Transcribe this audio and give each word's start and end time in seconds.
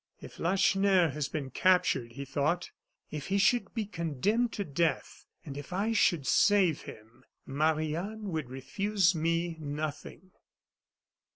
"If 0.19 0.39
Lacheneur 0.39 1.09
has 1.09 1.29
been 1.29 1.51
captured," 1.51 2.13
he 2.13 2.25
thought; 2.25 2.71
"if 3.11 3.27
he 3.27 3.37
should 3.37 3.71
be 3.75 3.85
condemned 3.85 4.51
to 4.53 4.63
death 4.63 5.27
and 5.45 5.55
if 5.55 5.71
I 5.71 5.91
should 5.93 6.25
save 6.25 6.81
him, 6.81 7.23
Marie 7.45 7.95
Anne 7.95 8.29
would 8.31 8.49
refuse 8.49 9.13
me 9.13 9.57
nothing." 9.59 10.31